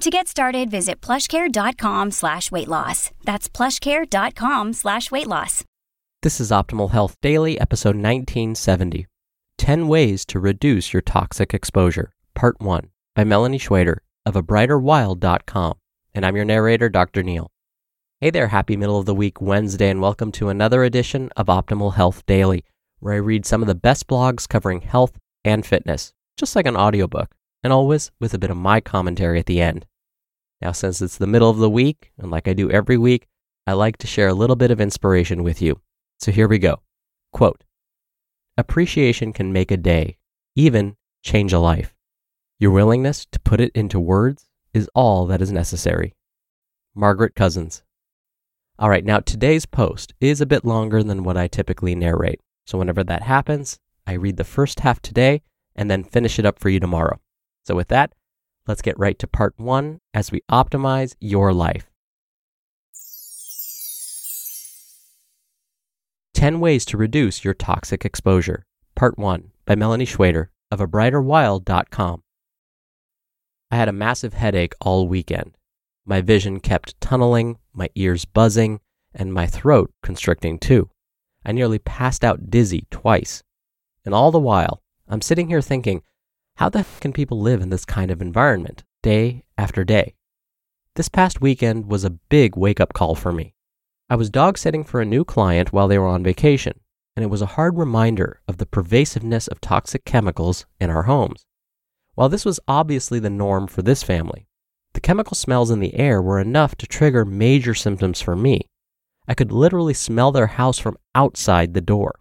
To 0.00 0.10
get 0.10 0.28
started, 0.28 0.70
visit 0.70 1.00
plushcare.com 1.00 2.10
slash 2.10 2.50
weight 2.50 2.68
loss. 2.68 3.10
That's 3.24 3.48
plushcare.com 3.48 4.72
slash 4.72 5.10
weight 5.10 5.26
loss. 5.26 5.64
This 6.20 6.40
is 6.40 6.50
Optimal 6.50 6.90
Health 6.90 7.16
Daily, 7.22 7.58
episode 7.58 7.96
1970 7.96 9.06
10 9.56 9.88
Ways 9.88 10.26
to 10.26 10.38
Reduce 10.40 10.92
Your 10.92 11.00
Toxic 11.00 11.54
Exposure, 11.54 12.12
Part 12.34 12.60
1, 12.60 12.90
by 13.14 13.24
Melanie 13.24 13.56
Schweder 13.56 14.02
of 14.26 14.34
abrighterwild.com. 14.34 15.74
And 16.14 16.26
I'm 16.26 16.36
your 16.36 16.44
narrator, 16.44 16.88
Dr. 16.88 17.22
Neal. 17.22 17.50
Hey 18.20 18.30
there, 18.30 18.48
happy 18.48 18.76
middle 18.76 18.98
of 18.98 19.06
the 19.06 19.14
week 19.14 19.40
Wednesday, 19.40 19.88
and 19.88 20.02
welcome 20.02 20.32
to 20.32 20.48
another 20.48 20.82
edition 20.82 21.30
of 21.36 21.46
Optimal 21.46 21.94
Health 21.94 22.26
Daily, 22.26 22.64
where 22.98 23.14
I 23.14 23.18
read 23.18 23.46
some 23.46 23.62
of 23.62 23.68
the 23.68 23.74
best 23.74 24.06
blogs 24.08 24.48
covering 24.48 24.80
health 24.80 25.18
and 25.44 25.64
fitness, 25.64 26.12
just 26.36 26.56
like 26.56 26.66
an 26.66 26.76
audiobook 26.76 27.34
and 27.64 27.72
always 27.72 28.12
with 28.20 28.34
a 28.34 28.38
bit 28.38 28.50
of 28.50 28.56
my 28.58 28.80
commentary 28.80 29.40
at 29.40 29.46
the 29.46 29.60
end. 29.60 29.86
Now, 30.60 30.72
since 30.72 31.00
it's 31.02 31.16
the 31.16 31.26
middle 31.26 31.50
of 31.50 31.56
the 31.56 31.70
week, 31.70 32.12
and 32.18 32.30
like 32.30 32.46
I 32.46 32.52
do 32.52 32.70
every 32.70 32.98
week, 32.98 33.26
I 33.66 33.72
like 33.72 33.96
to 33.98 34.06
share 34.06 34.28
a 34.28 34.34
little 34.34 34.54
bit 34.54 34.70
of 34.70 34.80
inspiration 34.80 35.42
with 35.42 35.62
you. 35.62 35.80
So 36.20 36.30
here 36.30 36.46
we 36.46 36.58
go. 36.58 36.82
Quote 37.32 37.64
Appreciation 38.58 39.32
can 39.32 39.52
make 39.52 39.70
a 39.70 39.76
day, 39.76 40.18
even 40.54 40.96
change 41.22 41.52
a 41.52 41.58
life. 41.58 41.94
Your 42.58 42.70
willingness 42.70 43.26
to 43.32 43.40
put 43.40 43.60
it 43.60 43.72
into 43.74 43.98
words 43.98 44.46
is 44.72 44.88
all 44.94 45.26
that 45.26 45.42
is 45.42 45.50
necessary. 45.50 46.14
Margaret 46.94 47.34
Cousins. 47.34 47.82
All 48.78 48.90
right, 48.90 49.04
now 49.04 49.20
today's 49.20 49.66
post 49.66 50.14
is 50.20 50.40
a 50.40 50.46
bit 50.46 50.64
longer 50.64 51.02
than 51.02 51.24
what 51.24 51.36
I 51.36 51.48
typically 51.48 51.94
narrate. 51.94 52.40
So 52.66 52.78
whenever 52.78 53.02
that 53.04 53.22
happens, 53.22 53.80
I 54.06 54.12
read 54.12 54.36
the 54.36 54.44
first 54.44 54.80
half 54.80 55.00
today 55.00 55.42
and 55.74 55.90
then 55.90 56.04
finish 56.04 56.38
it 56.38 56.46
up 56.46 56.58
for 56.58 56.68
you 56.68 56.78
tomorrow. 56.78 57.18
So, 57.66 57.74
with 57.74 57.88
that, 57.88 58.12
let's 58.66 58.82
get 58.82 58.98
right 58.98 59.18
to 59.18 59.26
part 59.26 59.54
one 59.56 60.00
as 60.12 60.30
we 60.30 60.42
optimize 60.50 61.14
your 61.20 61.52
life. 61.52 61.90
10 66.34 66.60
Ways 66.60 66.84
to 66.84 66.98
Reduce 66.98 67.44
Your 67.44 67.54
Toxic 67.54 68.04
Exposure, 68.04 68.66
Part 68.94 69.16
1 69.16 69.50
by 69.64 69.74
Melanie 69.74 70.04
Schweder 70.04 70.50
of 70.70 70.80
abrighterwild.com. 70.80 72.22
I 73.70 73.76
had 73.76 73.88
a 73.88 73.92
massive 73.92 74.34
headache 74.34 74.74
all 74.80 75.08
weekend. 75.08 75.56
My 76.04 76.20
vision 76.20 76.60
kept 76.60 77.00
tunneling, 77.00 77.58
my 77.72 77.88
ears 77.94 78.26
buzzing, 78.26 78.80
and 79.14 79.32
my 79.32 79.46
throat 79.46 79.90
constricting 80.02 80.58
too. 80.58 80.90
I 81.46 81.52
nearly 81.52 81.78
passed 81.78 82.24
out 82.24 82.50
dizzy 82.50 82.86
twice. 82.90 83.42
And 84.04 84.14
all 84.14 84.30
the 84.30 84.38
while, 84.38 84.82
I'm 85.08 85.22
sitting 85.22 85.48
here 85.48 85.62
thinking, 85.62 86.02
how 86.56 86.68
the 86.68 86.78
heck 86.78 87.00
can 87.00 87.12
people 87.12 87.40
live 87.40 87.60
in 87.60 87.70
this 87.70 87.84
kind 87.84 88.10
of 88.10 88.22
environment 88.22 88.84
day 89.02 89.42
after 89.58 89.84
day? 89.84 90.14
This 90.94 91.08
past 91.08 91.40
weekend 91.40 91.90
was 91.90 92.04
a 92.04 92.10
big 92.10 92.56
wake 92.56 92.80
up 92.80 92.92
call 92.92 93.16
for 93.16 93.32
me. 93.32 93.54
I 94.08 94.16
was 94.16 94.30
dog 94.30 94.56
sitting 94.56 94.84
for 94.84 95.00
a 95.00 95.04
new 95.04 95.24
client 95.24 95.72
while 95.72 95.88
they 95.88 95.98
were 95.98 96.06
on 96.06 96.22
vacation, 96.22 96.78
and 97.16 97.24
it 97.24 97.28
was 97.28 97.42
a 97.42 97.56
hard 97.56 97.76
reminder 97.76 98.40
of 98.46 98.58
the 98.58 98.66
pervasiveness 98.66 99.48
of 99.48 99.60
toxic 99.60 100.04
chemicals 100.04 100.64
in 100.80 100.90
our 100.90 101.04
homes. 101.04 101.44
While 102.14 102.28
this 102.28 102.44
was 102.44 102.60
obviously 102.68 103.18
the 103.18 103.30
norm 103.30 103.66
for 103.66 103.82
this 103.82 104.04
family, 104.04 104.46
the 104.92 105.00
chemical 105.00 105.34
smells 105.34 105.72
in 105.72 105.80
the 105.80 105.96
air 105.96 106.22
were 106.22 106.38
enough 106.38 106.76
to 106.76 106.86
trigger 106.86 107.24
major 107.24 107.74
symptoms 107.74 108.20
for 108.20 108.36
me. 108.36 108.68
I 109.26 109.34
could 109.34 109.50
literally 109.50 109.94
smell 109.94 110.30
their 110.30 110.46
house 110.46 110.78
from 110.78 110.98
outside 111.16 111.74
the 111.74 111.80
door. 111.80 112.20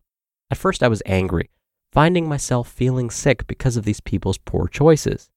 At 0.50 0.58
first, 0.58 0.82
I 0.82 0.88
was 0.88 1.04
angry 1.06 1.52
finding 1.94 2.28
myself 2.28 2.68
feeling 2.68 3.12
sick 3.12 3.46
because 3.46 3.78
of 3.78 3.86
these 3.86 4.02
people's 4.02 4.40
poor 4.40 4.68
choices. 4.68 5.30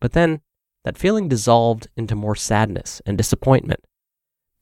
But 0.00 0.12
then 0.12 0.40
that 0.84 0.96
feeling 0.96 1.28
dissolved 1.28 1.88
into 1.98 2.14
more 2.14 2.34
sadness 2.34 3.02
and 3.04 3.18
disappointment. 3.18 3.84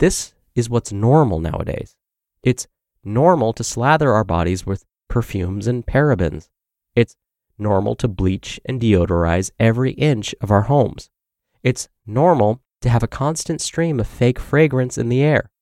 This 0.00 0.34
is 0.56 0.68
what's 0.68 0.90
normal 0.90 1.38
nowadays. 1.38 1.94
It's 2.42 2.66
normal 3.04 3.52
to 3.52 3.62
slather 3.62 4.12
our 4.12 4.24
bodies 4.24 4.66
with 4.66 4.84
perfumes 5.08 5.68
and 5.68 5.86
parabens. 5.86 6.48
It's 6.96 7.14
normal 7.58 7.94
to 7.96 8.08
bleach 8.08 8.58
and 8.64 8.80
deodorize 8.80 9.52
every 9.60 9.92
inch 9.92 10.34
of 10.40 10.50
our 10.50 10.62
homes. 10.62 11.10
It's 11.62 11.88
normal 12.04 12.60
to 12.80 12.88
have 12.88 13.04
a 13.04 13.08
constant 13.08 13.60
stream 13.60 14.00
of 14.00 14.08
fake 14.08 14.40
fragrance 14.40 14.98
in 14.98 15.08
the 15.08 15.22
air. 15.22 15.52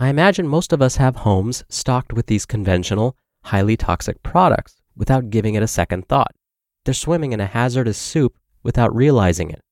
I 0.00 0.08
imagine 0.08 0.48
most 0.48 0.72
of 0.72 0.80
us 0.80 0.96
have 0.96 1.16
homes 1.16 1.64
stocked 1.68 2.14
with 2.14 2.28
these 2.28 2.46
conventional, 2.46 3.14
highly 3.44 3.76
toxic 3.76 4.22
products 4.22 4.77
without 4.98 5.30
giving 5.30 5.54
it 5.54 5.62
a 5.62 5.68
second 5.68 6.06
thought. 6.08 6.34
They're 6.84 6.92
swimming 6.92 7.32
in 7.32 7.40
a 7.40 7.46
hazardous 7.46 7.96
soup 7.96 8.36
without 8.62 8.94
realizing 8.94 9.50
it. 9.50 9.62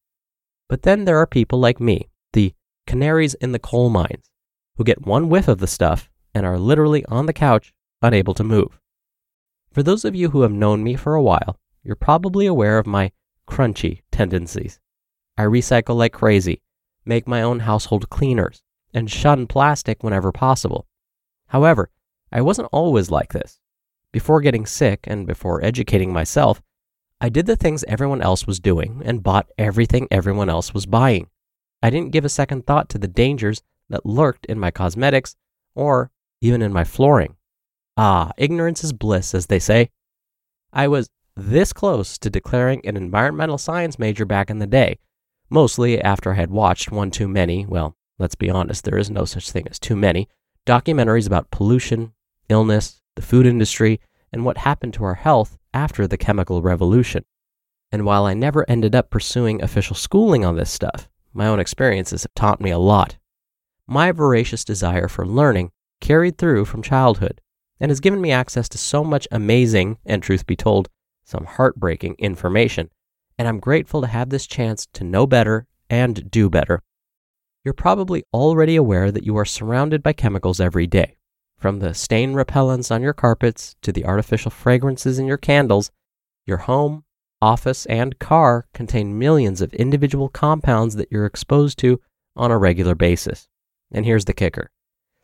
But 0.69 0.83
then 0.83 1.05
there 1.05 1.19
are 1.19 1.27
people 1.27 1.59
like 1.59 1.81
me, 1.81 2.09
the 2.33 2.55
canaries 2.87 3.35
in 3.35 3.53
the 3.53 3.59
coal 3.59 3.91
mines, 3.91 4.31
who 4.77 4.85
get 4.85 5.07
one 5.07 5.29
whiff 5.29 5.49
of 5.49 5.59
the 5.59 5.67
stuff 5.67 6.09
and 6.35 6.47
are 6.47 6.59
literally 6.59 7.05
on 7.07 7.27
the 7.27 7.33
couch, 7.33 7.75
unable 8.01 8.35
to 8.35 8.45
move. 8.45 8.81
For 9.73 9.83
those 9.83 10.05
of 10.05 10.15
you 10.15 10.31
who 10.31 10.43
have 10.43 10.53
known 10.53 10.83
me 10.83 10.95
for 10.97 11.15
a 11.15 11.23
while, 11.23 11.59
you're 11.83 11.97
probably 11.97 12.47
aware 12.47 12.79
of 12.79 12.87
my 12.87 13.13
crunchy 13.49 14.03
tendencies. 14.11 14.81
I 15.37 15.43
recycle 15.43 15.97
like 15.97 16.13
crazy, 16.13 16.63
make 17.05 17.29
my 17.29 17.43
own 17.43 17.61
household 17.61 18.09
cleaners, 18.11 18.63
and 18.95 19.11
shun 19.11 19.47
plastic 19.47 20.03
whenever 20.03 20.33
possible. 20.33 20.87
However, 21.49 21.91
I 22.33 22.41
wasn't 22.41 22.69
always 22.73 23.11
like 23.11 23.33
this. 23.33 23.61
Before 24.16 24.41
getting 24.41 24.65
sick 24.65 25.00
and 25.06 25.27
before 25.27 25.62
educating 25.62 26.10
myself, 26.10 26.62
I 27.21 27.28
did 27.28 27.44
the 27.44 27.54
things 27.54 27.84
everyone 27.87 28.22
else 28.22 28.47
was 28.47 28.59
doing 28.59 29.03
and 29.04 29.22
bought 29.22 29.50
everything 29.59 30.09
everyone 30.10 30.49
else 30.49 30.72
was 30.72 30.87
buying. 30.87 31.28
I 31.82 31.91
didn't 31.91 32.12
give 32.12 32.25
a 32.25 32.31
second 32.31 32.66
thought 32.66 32.88
to 32.88 32.99
the 32.99 33.09
dangers 33.09 33.60
that 33.91 34.06
lurked 34.06 34.47
in 34.47 34.59
my 34.59 34.71
cosmetics 34.71 35.37
or 35.75 36.10
even 36.41 36.62
in 36.62 36.72
my 36.72 36.82
flooring. 36.82 37.37
Ah, 37.99 38.32
ignorance 38.38 38.82
is 38.82 38.94
bliss, 38.94 39.34
as 39.34 39.49
they 39.49 39.59
say. 39.59 39.91
I 40.72 40.88
was 40.88 41.10
this 41.37 41.75
close 41.75 42.16
to 42.16 42.31
declaring 42.31 42.81
an 42.87 42.97
environmental 42.97 43.59
science 43.59 43.98
major 43.98 44.25
back 44.25 44.48
in 44.48 44.60
the 44.60 44.66
day, 44.66 44.98
mostly 45.50 46.00
after 46.00 46.33
I 46.33 46.37
had 46.37 46.50
watched 46.50 46.91
one 46.91 47.10
too 47.10 47.28
many, 47.28 47.66
well, 47.66 47.98
let's 48.19 48.34
be 48.34 48.48
honest, 48.48 48.84
there 48.84 48.97
is 48.97 49.10
no 49.10 49.27
such 49.27 49.50
thing 49.50 49.69
as 49.69 49.78
too 49.78 49.94
many, 49.94 50.27
documentaries 50.65 51.27
about 51.27 51.50
pollution, 51.50 52.15
illness, 52.48 53.03
the 53.16 53.22
food 53.22 53.47
industry, 53.47 54.00
and 54.32 54.44
what 54.44 54.59
happened 54.59 54.94
to 54.94 55.04
our 55.04 55.15
health 55.15 55.59
after 55.74 56.07
the 56.07 56.16
chemical 56.16 56.63
revolution. 56.63 57.24
And 57.91 58.04
while 58.04 58.24
I 58.24 58.34
never 58.34 58.68
ended 58.68 58.95
up 58.95 59.10
pursuing 59.10 59.63
official 59.63 59.97
schooling 59.97 60.45
on 60.45 60.57
this 60.57 60.71
stuff, 60.71 61.09
my 61.33 61.47
own 61.47 61.60
experiences 61.60 62.22
have 62.22 62.34
taught 62.34 62.60
me 62.60 62.71
a 62.71 62.78
lot. 62.78 63.16
My 63.86 64.13
voracious 64.13 64.65
desire 64.65 65.09
for 65.09 65.27
learning 65.27 65.71
carried 66.01 66.39
through 66.39 66.65
from 66.65 66.83
childhood 66.83 67.41
and 67.78 67.91
has 67.91 68.01
given 68.01 68.21
me 68.21 68.33
access 68.33 68.68
to 68.71 68.78
so 68.78 69.04
much 69.04 69.28
amazing, 69.30 69.98
and 70.07 70.22
truth 70.22 70.47
be 70.47 70.57
told, 70.57 70.89
some 71.24 71.45
heartbreaking 71.45 72.15
information, 72.19 72.91
and 73.39 73.47
I'm 73.47 73.60
grateful 73.60 74.01
to 74.01 74.07
have 74.07 74.30
this 74.30 74.47
chance 74.47 74.86
to 74.95 75.04
know 75.04 75.27
better 75.27 75.66
and 75.91 76.30
do 76.30 76.48
better. 76.48 76.83
You're 77.65 77.74
probably 77.74 78.24
already 78.33 78.77
aware 78.77 79.10
that 79.10 79.24
you 79.24 79.36
are 79.36 79.45
surrounded 79.45 80.03
by 80.03 80.12
chemicals 80.12 80.60
every 80.60 80.86
day. 80.86 81.19
From 81.59 81.79
the 81.79 81.95
stain 81.95 82.35
repellents 82.35 82.95
on 82.95 83.03
your 83.03 83.15
carpets 83.15 83.77
to 83.83 83.93
the 83.93 84.05
artificial 84.05 84.51
fragrances 84.51 85.19
in 85.19 85.27
your 85.27 85.39
candles, 85.39 85.91
your 86.45 86.59
home, 86.59 87.05
office, 87.41 87.87
and 87.87 88.19
car 88.19 88.67
contain 88.75 89.19
millions 89.19 89.61
of 89.61 89.73
individual 89.75 90.29
compounds 90.29 90.97
that 90.97 91.11
you're 91.11 91.27
exposed 91.27 91.79
to 91.79 92.01
on 92.37 92.51
a 92.51 92.59
regular 92.59 92.95
basis. 92.95 93.49
And 93.91 94.05
here's 94.05 94.27
the 94.27 94.35
kicker 94.35 94.71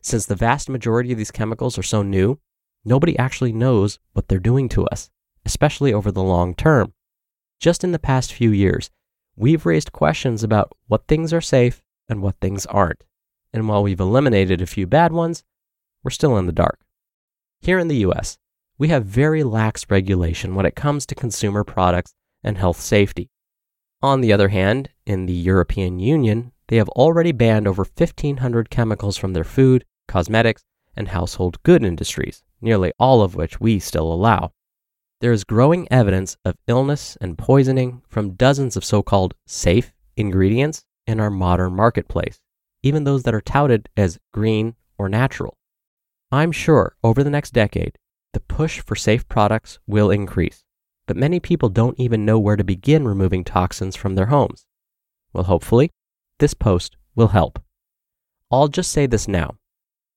since 0.00 0.26
the 0.26 0.34
vast 0.34 0.68
majority 0.68 1.12
of 1.12 1.18
these 1.18 1.30
chemicals 1.30 1.78
are 1.78 1.82
so 1.82 2.02
new, 2.02 2.40
nobody 2.84 3.16
actually 3.18 3.52
knows 3.52 4.00
what 4.14 4.26
they're 4.26 4.40
doing 4.40 4.68
to 4.70 4.84
us, 4.86 5.10
especially 5.46 5.92
over 5.92 6.10
the 6.10 6.22
long 6.22 6.54
term. 6.54 6.92
Just 7.60 7.84
in 7.84 7.92
the 7.92 7.98
past 8.00 8.32
few 8.32 8.50
years, 8.50 8.90
we've 9.36 9.64
raised 9.64 9.92
questions 9.92 10.42
about 10.42 10.72
what 10.88 11.06
things 11.06 11.32
are 11.32 11.40
safe 11.40 11.82
and 12.08 12.20
what 12.20 12.40
things 12.40 12.66
aren't. 12.66 13.04
And 13.52 13.68
while 13.68 13.84
we've 13.84 14.00
eliminated 14.00 14.60
a 14.60 14.66
few 14.66 14.88
bad 14.88 15.12
ones, 15.12 15.44
we're 16.02 16.10
still 16.10 16.36
in 16.36 16.46
the 16.46 16.52
dark. 16.52 16.80
Here 17.60 17.78
in 17.78 17.88
the 17.88 18.04
US, 18.06 18.38
we 18.78 18.88
have 18.88 19.04
very 19.04 19.44
lax 19.44 19.84
regulation 19.88 20.54
when 20.54 20.66
it 20.66 20.74
comes 20.74 21.06
to 21.06 21.14
consumer 21.14 21.64
products 21.64 22.14
and 22.42 22.58
health 22.58 22.80
safety. 22.80 23.30
On 24.02 24.20
the 24.20 24.32
other 24.32 24.48
hand, 24.48 24.90
in 25.06 25.26
the 25.26 25.32
European 25.32 26.00
Union, 26.00 26.52
they 26.68 26.76
have 26.76 26.88
already 26.90 27.30
banned 27.30 27.68
over 27.68 27.84
1,500 27.84 28.70
chemicals 28.70 29.16
from 29.16 29.32
their 29.32 29.44
food, 29.44 29.84
cosmetics, 30.08 30.64
and 30.96 31.08
household 31.08 31.62
good 31.62 31.84
industries, 31.84 32.42
nearly 32.60 32.92
all 32.98 33.22
of 33.22 33.34
which 33.34 33.60
we 33.60 33.78
still 33.78 34.12
allow. 34.12 34.52
There 35.20 35.32
is 35.32 35.44
growing 35.44 35.86
evidence 35.90 36.36
of 36.44 36.56
illness 36.66 37.16
and 37.20 37.38
poisoning 37.38 38.02
from 38.08 38.34
dozens 38.34 38.76
of 38.76 38.84
so 38.84 39.02
called 39.04 39.34
safe 39.46 39.92
ingredients 40.16 40.84
in 41.06 41.20
our 41.20 41.30
modern 41.30 41.76
marketplace, 41.76 42.40
even 42.82 43.04
those 43.04 43.22
that 43.22 43.34
are 43.34 43.40
touted 43.40 43.88
as 43.96 44.18
green 44.32 44.74
or 44.98 45.08
natural. 45.08 45.56
I'm 46.32 46.50
sure 46.50 46.96
over 47.04 47.22
the 47.22 47.28
next 47.28 47.52
decade, 47.52 47.98
the 48.32 48.40
push 48.40 48.80
for 48.80 48.96
safe 48.96 49.28
products 49.28 49.78
will 49.86 50.10
increase, 50.10 50.64
but 51.06 51.14
many 51.14 51.38
people 51.38 51.68
don't 51.68 52.00
even 52.00 52.24
know 52.24 52.38
where 52.38 52.56
to 52.56 52.64
begin 52.64 53.06
removing 53.06 53.44
toxins 53.44 53.96
from 53.96 54.14
their 54.14 54.26
homes. 54.26 54.64
Well, 55.34 55.44
hopefully, 55.44 55.90
this 56.38 56.54
post 56.54 56.96
will 57.14 57.28
help. 57.28 57.62
I'll 58.50 58.68
just 58.68 58.90
say 58.92 59.04
this 59.04 59.28
now. 59.28 59.56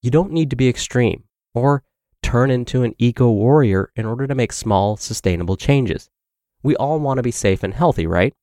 You 0.01 0.09
don't 0.09 0.31
need 0.31 0.49
to 0.51 0.55
be 0.55 0.69
extreme 0.69 1.25
or 1.53 1.83
turn 2.23 2.49
into 2.49 2.83
an 2.83 2.95
eco 2.97 3.29
warrior 3.29 3.91
in 3.97 4.05
order 4.05 4.25
to 4.25 4.35
make 4.35 4.53
small, 4.53 4.95
sustainable 4.95 5.57
changes. 5.57 6.09
We 6.63 6.77
all 6.77 6.97
want 6.97 7.17
to 7.17 7.23
be 7.23 7.31
safe 7.31 7.61
and 7.61 7.73
healthy, 7.73 8.07
right? 8.07 8.33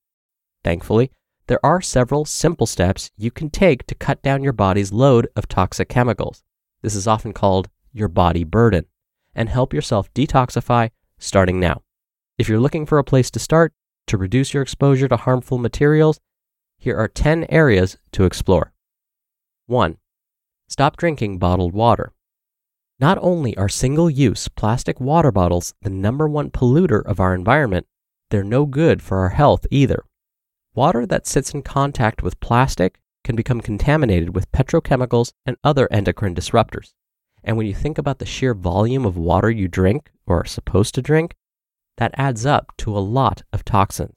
Thankfully, 0.63 1.09
there 1.47 1.65
are 1.65 1.81
several 1.81 2.23
simple 2.25 2.67
steps 2.67 3.09
you 3.17 3.31
can 3.31 3.49
take 3.49 3.87
to 3.87 3.95
cut 3.95 4.21
down 4.21 4.43
your 4.43 4.53
body's 4.53 4.93
load 4.93 5.27
of 5.35 5.47
toxic 5.47 5.89
chemicals. 5.89 6.43
This 6.83 6.95
is 6.95 7.07
often 7.07 7.33
called 7.33 7.69
your 7.93 8.09
body 8.09 8.43
burden 8.43 8.85
and 9.33 9.49
help 9.49 9.73
yourself 9.73 10.13
detoxify 10.13 10.91
starting 11.17 11.59
now. 11.59 11.81
If 12.37 12.49
you're 12.49 12.59
looking 12.59 12.85
for 12.85 12.99
a 12.99 13.03
place 13.03 13.31
to 13.31 13.39
start 13.39 13.73
to 14.07 14.17
reduce 14.17 14.53
your 14.53 14.61
exposure 14.61 15.07
to 15.07 15.15
harmful 15.15 15.57
materials, 15.57 16.19
here 16.77 16.97
are 16.97 17.07
10 17.07 17.45
areas 17.47 17.97
to 18.11 18.25
explore. 18.25 18.73
1. 19.67 19.97
Stop 20.67 20.97
drinking 20.97 21.39
bottled 21.39 21.73
water. 21.73 22.11
Not 22.99 23.17
only 23.21 23.55
are 23.57 23.69
single 23.69 24.09
use 24.09 24.49
plastic 24.49 24.99
water 24.99 25.31
bottles 25.31 25.73
the 25.81 25.89
number 25.89 26.27
one 26.27 26.51
polluter 26.51 27.01
of 27.05 27.19
our 27.19 27.33
environment, 27.33 27.87
they're 28.29 28.43
no 28.43 28.65
good 28.65 29.01
for 29.01 29.19
our 29.19 29.29
health 29.29 29.65
either. 29.71 30.03
Water 30.75 31.05
that 31.05 31.27
sits 31.27 31.53
in 31.53 31.61
contact 31.61 32.21
with 32.21 32.39
plastic 32.41 32.99
can 33.23 33.35
become 33.35 33.61
contaminated 33.61 34.35
with 34.35 34.51
petrochemicals 34.51 35.33
and 35.45 35.57
other 35.63 35.87
endocrine 35.91 36.35
disruptors. 36.35 36.93
And 37.43 37.57
when 37.57 37.65
you 37.65 37.73
think 37.73 37.97
about 37.97 38.19
the 38.19 38.25
sheer 38.25 38.53
volume 38.53 39.05
of 39.05 39.17
water 39.17 39.49
you 39.49 39.67
drink 39.67 40.11
or 40.25 40.41
are 40.41 40.45
supposed 40.45 40.95
to 40.95 41.01
drink, 41.01 41.35
that 41.97 42.13
adds 42.15 42.45
up 42.45 42.73
to 42.77 42.97
a 42.97 42.99
lot 42.99 43.43
of 43.51 43.65
toxins. 43.65 44.13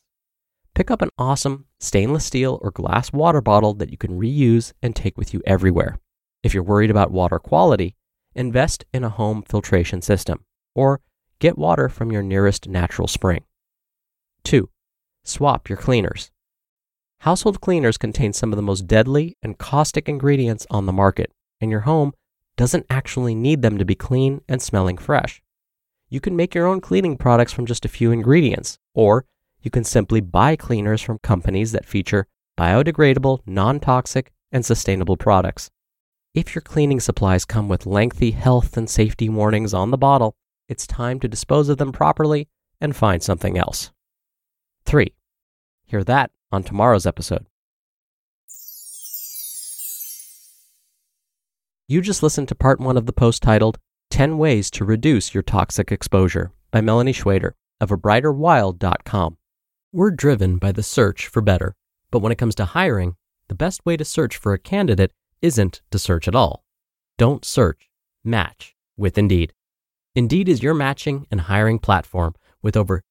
Pick 0.75 0.91
up 0.91 1.03
an 1.03 1.11
awesome 1.19 1.67
stainless 1.81 2.25
steel 2.25 2.58
or 2.62 2.70
glass 2.70 3.12
water 3.12 3.41
bottle 3.41 3.75
that 3.75 3.91
you 3.91 3.97
can 3.97 4.19
reuse 4.19 4.73
and 4.82 4.94
take 4.94 5.17
with 5.17 5.32
you 5.32 5.43
everywhere. 5.47 5.99
If 6.43 6.55
you're 6.55 6.62
worried 6.62 6.91
about 6.91 7.11
water 7.11 7.38
quality, 7.38 7.97
invest 8.35 8.85
in 8.93 9.03
a 9.03 9.08
home 9.08 9.43
filtration 9.43 10.03
system 10.03 10.44
or 10.75 11.00
get 11.38 11.58
water 11.58 11.88
from 11.88 12.12
your 12.12 12.23
nearest 12.23 12.69
natural 12.69 13.08
spring. 13.08 13.44
2. 14.44 14.69
Swap 15.25 15.69
your 15.69 15.79
cleaners. 15.79 16.31
Household 17.20 17.60
cleaners 17.60 17.98
contain 17.98 18.32
some 18.32 18.52
of 18.52 18.56
the 18.56 18.62
most 18.62 18.86
deadly 18.86 19.36
and 19.42 19.58
caustic 19.58 20.08
ingredients 20.08 20.66
on 20.70 20.86
the 20.86 20.92
market, 20.92 21.32
and 21.60 21.70
your 21.70 21.80
home 21.80 22.12
doesn't 22.56 22.86
actually 22.88 23.34
need 23.34 23.62
them 23.62 23.78
to 23.78 23.84
be 23.84 23.94
clean 23.94 24.40
and 24.48 24.62
smelling 24.62 24.96
fresh. 24.96 25.42
You 26.08 26.20
can 26.20 26.36
make 26.36 26.54
your 26.54 26.66
own 26.66 26.80
cleaning 26.80 27.16
products 27.16 27.52
from 27.52 27.66
just 27.66 27.84
a 27.84 27.88
few 27.88 28.12
ingredients, 28.12 28.78
or 28.94 29.24
you 29.60 29.70
can 29.70 29.84
simply 29.84 30.20
buy 30.20 30.56
cleaners 30.56 31.02
from 31.02 31.18
companies 31.18 31.72
that 31.72 31.84
feature 31.84 32.26
biodegradable, 32.56 33.40
non 33.46 33.80
toxic, 33.80 34.32
and 34.52 34.64
sustainable 34.64 35.16
products. 35.16 35.70
If 36.34 36.54
your 36.54 36.62
cleaning 36.62 37.00
supplies 37.00 37.44
come 37.44 37.69
with 37.69 37.86
lengthy 37.86 38.30
health 38.30 38.76
and 38.76 38.88
safety 38.88 39.28
warnings 39.28 39.74
on 39.74 39.90
the 39.90 39.98
bottle, 39.98 40.34
it's 40.69 40.86
time 40.86 41.19
to 41.20 41.28
dispose 41.28 41.69
of 41.69 41.78
them 41.78 41.92
properly 41.92 42.48
and 42.80 42.94
find 42.94 43.22
something 43.22 43.58
else. 43.58 43.90
3. 44.84 45.12
Hear 45.86 46.02
that 46.04 46.30
on 46.50 46.62
tomorrow's 46.62 47.06
episode. 47.06 47.46
You 51.88 52.00
just 52.00 52.22
listened 52.22 52.48
to 52.48 52.56
part 52.56 52.80
one 52.80 52.96
of 52.96 53.06
the 53.06 53.12
post 53.12 53.42
titled 53.42 53.78
10 54.10 54.38
Ways 54.38 54.70
to 54.72 54.84
Reduce 54.84 55.32
Your 55.32 55.44
Toxic 55.44 55.92
Exposure 55.92 56.50
by 56.72 56.80
Melanie 56.80 57.12
Schweder 57.12 57.54
of 57.80 57.90
abrighterwild.com. 57.90 59.36
We're 59.92 60.10
driven 60.10 60.58
by 60.58 60.72
the 60.72 60.82
search 60.82 61.28
for 61.28 61.40
better, 61.40 61.76
but 62.10 62.18
when 62.18 62.32
it 62.32 62.38
comes 62.38 62.56
to 62.56 62.64
hiring, 62.64 63.14
the 63.48 63.54
best 63.54 63.86
way 63.86 63.96
to 63.96 64.04
search 64.04 64.36
for 64.36 64.52
a 64.52 64.58
candidate 64.58 65.12
isn't 65.40 65.80
to 65.92 65.98
search 65.98 66.26
at 66.26 66.34
all. 66.34 66.64
Don't 67.18 67.44
search, 67.44 67.88
match 68.24 68.74
with 68.96 69.16
Indeed. 69.16 69.52
Indeed 70.16 70.48
is 70.48 70.62
your 70.62 70.74
matching 70.74 71.28
and 71.30 71.42
hiring 71.42 71.78
platform 71.78 72.34
with 72.62 72.76
over 72.76 73.02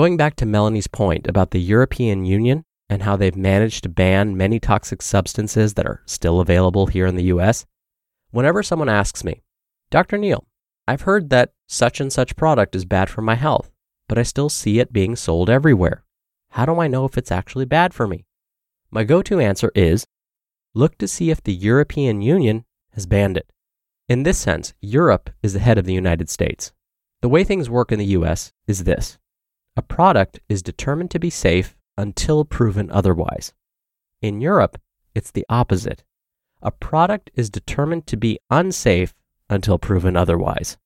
Going 0.00 0.16
back 0.16 0.34
to 0.36 0.46
Melanie's 0.46 0.86
point 0.86 1.26
about 1.26 1.50
the 1.50 1.60
European 1.60 2.24
Union 2.24 2.64
and 2.88 3.02
how 3.02 3.16
they've 3.16 3.36
managed 3.36 3.82
to 3.82 3.90
ban 3.90 4.34
many 4.34 4.58
toxic 4.58 5.02
substances 5.02 5.74
that 5.74 5.84
are 5.84 6.00
still 6.06 6.40
available 6.40 6.86
here 6.86 7.04
in 7.04 7.16
the 7.16 7.24
US, 7.24 7.66
whenever 8.30 8.62
someone 8.62 8.88
asks 8.88 9.24
me, 9.24 9.42
Dr. 9.90 10.16
Neal, 10.16 10.46
I've 10.88 11.02
heard 11.02 11.28
that 11.28 11.52
such 11.68 12.00
and 12.00 12.10
such 12.10 12.34
product 12.34 12.74
is 12.74 12.86
bad 12.86 13.10
for 13.10 13.20
my 13.20 13.34
health, 13.34 13.70
but 14.08 14.16
I 14.16 14.22
still 14.22 14.48
see 14.48 14.78
it 14.78 14.90
being 14.90 15.16
sold 15.16 15.50
everywhere. 15.50 16.02
How 16.52 16.64
do 16.64 16.80
I 16.80 16.88
know 16.88 17.04
if 17.04 17.18
it's 17.18 17.30
actually 17.30 17.66
bad 17.66 17.92
for 17.92 18.08
me? 18.08 18.24
My 18.90 19.04
go 19.04 19.20
to 19.20 19.38
answer 19.38 19.70
is 19.74 20.06
look 20.72 20.96
to 20.96 21.08
see 21.08 21.28
if 21.28 21.42
the 21.42 21.52
European 21.52 22.22
Union 22.22 22.64
has 22.94 23.04
banned 23.04 23.36
it. 23.36 23.52
In 24.08 24.22
this 24.22 24.38
sense, 24.38 24.72
Europe 24.80 25.28
is 25.42 25.52
the 25.52 25.58
head 25.58 25.76
of 25.76 25.84
the 25.84 25.92
United 25.92 26.30
States. 26.30 26.72
The 27.20 27.28
way 27.28 27.44
things 27.44 27.68
work 27.68 27.92
in 27.92 27.98
the 27.98 28.16
US 28.16 28.54
is 28.66 28.84
this 28.84 29.18
a 29.76 29.82
product 29.82 30.40
is 30.48 30.62
determined 30.62 31.10
to 31.12 31.18
be 31.18 31.30
safe 31.30 31.76
until 31.96 32.44
proven 32.44 32.90
otherwise. 32.90 33.52
In 34.20 34.40
Europe, 34.40 34.78
it's 35.14 35.30
the 35.30 35.46
opposite. 35.48 36.04
A 36.62 36.70
product 36.70 37.30
is 37.34 37.50
determined 37.50 38.06
to 38.08 38.16
be 38.16 38.38
unsafe 38.50 39.14
until 39.48 39.78
proven 39.78 40.16
otherwise. 40.16 40.76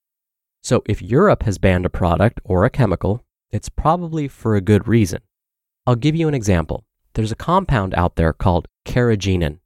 So 0.62 0.82
if 0.86 1.02
Europe 1.02 1.42
has 1.42 1.58
banned 1.58 1.86
a 1.86 1.90
product 1.90 2.40
or 2.44 2.64
a 2.64 2.70
chemical, 2.70 3.24
it's 3.50 3.68
probably 3.68 4.28
for 4.28 4.54
a 4.54 4.60
good 4.60 4.86
reason. 4.86 5.20
I'll 5.86 5.96
give 5.96 6.16
you 6.16 6.28
an 6.28 6.34
example. 6.34 6.84
There's 7.14 7.32
a 7.32 7.36
compound 7.36 7.94
out 7.94 8.16
there 8.16 8.32
called 8.32 8.68
carrageenan. 8.86 9.58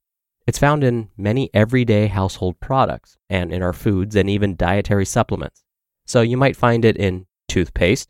It's 0.47 0.59
found 0.59 0.83
in 0.83 1.11
many 1.17 1.51
everyday 1.53 2.07
household 2.07 2.59
products 2.61 3.17
and 3.29 3.53
in 3.53 3.63
our 3.63 3.73
foods 3.73 4.17
and 4.17 4.31
even 4.31 4.57
dietary 4.57 5.05
supplements. 5.05 5.63
So 6.07 6.21
you 6.23 6.37
might 6.37 6.57
find 6.57 6.85
it 6.85 6.97
in 6.97 7.27
toothpaste 7.49 8.09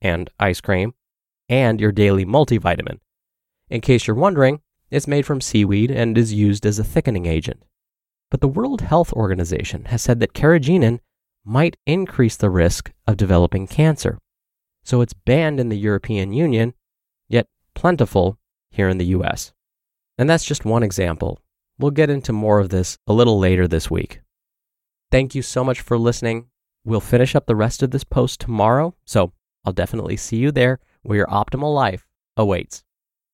and 0.00 0.30
ice 0.38 0.60
cream 0.60 0.94
and 1.48 1.80
your 1.80 1.92
daily 1.92 2.24
multivitamin. 2.24 3.00
In 3.68 3.80
case 3.80 4.06
you're 4.06 4.16
wondering, 4.16 4.60
it's 4.90 5.06
made 5.06 5.26
from 5.26 5.40
seaweed 5.40 5.90
and 5.90 6.16
is 6.16 6.32
used 6.32 6.66
as 6.66 6.78
a 6.78 6.84
thickening 6.84 7.26
agent. 7.26 7.62
But 8.30 8.40
the 8.40 8.48
World 8.48 8.82
Health 8.82 9.12
Organization 9.12 9.86
has 9.86 10.02
said 10.02 10.20
that 10.20 10.32
carrageenan 10.32 11.00
might 11.44 11.76
increase 11.86 12.36
the 12.36 12.50
risk 12.50 12.92
of 13.06 13.16
developing 13.16 13.66
cancer. 13.66 14.18
So 14.84 15.00
it's 15.00 15.12
banned 15.12 15.60
in 15.60 15.68
the 15.68 15.78
European 15.78 16.32
Union, 16.32 16.74
yet 17.28 17.46
plentiful 17.74 18.38
here 18.70 18.88
in 18.88 18.98
the 18.98 19.06
US. 19.06 19.52
And 20.16 20.28
that's 20.28 20.44
just 20.44 20.64
one 20.64 20.82
example. 20.82 21.40
We'll 21.78 21.90
get 21.90 22.10
into 22.10 22.32
more 22.32 22.60
of 22.60 22.68
this 22.68 22.98
a 23.06 23.12
little 23.12 23.38
later 23.38 23.66
this 23.66 23.90
week. 23.90 24.20
Thank 25.10 25.34
you 25.34 25.42
so 25.42 25.64
much 25.64 25.80
for 25.80 25.98
listening. 25.98 26.46
We'll 26.84 27.00
finish 27.00 27.34
up 27.34 27.46
the 27.46 27.56
rest 27.56 27.82
of 27.82 27.90
this 27.90 28.04
post 28.04 28.40
tomorrow, 28.40 28.94
so 29.04 29.32
I'll 29.64 29.72
definitely 29.72 30.16
see 30.16 30.36
you 30.36 30.52
there 30.52 30.78
where 31.02 31.18
your 31.18 31.26
optimal 31.26 31.74
life 31.74 32.06
awaits. 32.36 32.82